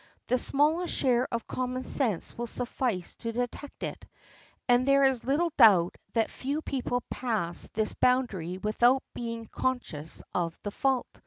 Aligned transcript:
The 0.25 0.39
smallest 0.39 0.95
share 0.95 1.27
of 1.31 1.45
common 1.45 1.83
sense 1.83 2.35
will 2.35 2.47
suffice 2.47 3.13
to 3.17 3.31
detect 3.31 3.83
it, 3.83 4.03
and 4.67 4.87
there 4.87 5.03
is 5.03 5.25
little 5.25 5.51
doubt 5.57 5.95
that 6.13 6.31
few 6.31 6.63
people 6.63 7.03
pass 7.11 7.69
this 7.73 7.93
boundary 7.93 8.57
without 8.57 9.03
being 9.13 9.45
conscious 9.45 10.23
of 10.33 10.57
the 10.63 10.71
fault. 10.71 11.19